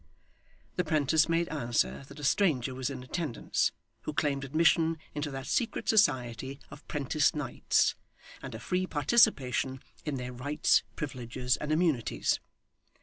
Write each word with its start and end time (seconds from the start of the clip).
The 0.77 0.83
'prentice 0.83 1.29
made 1.29 1.47
answer 1.49 2.03
that 2.07 2.19
a 2.19 2.23
stranger 2.23 2.73
was 2.73 2.89
in 2.89 3.03
attendance, 3.03 3.71
who 4.01 4.13
claimed 4.15 4.43
admission 4.43 4.97
into 5.13 5.29
that 5.29 5.45
secret 5.45 5.87
society 5.87 6.59
of 6.71 6.83
'Prentice 6.87 7.35
Knights, 7.35 7.93
and 8.41 8.55
a 8.55 8.59
free 8.59 8.87
participation 8.87 9.79
in 10.03 10.15
their 10.15 10.33
rights, 10.33 10.81
privileges, 10.95 11.55
and 11.57 11.71
immunities. 11.71 12.39